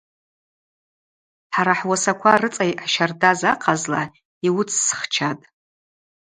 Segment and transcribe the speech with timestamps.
[1.53, 4.01] Хӏара хӏуасаква рыцӏа йъащардаз ахъазла
[4.45, 5.45] йуыцсхчатӏ.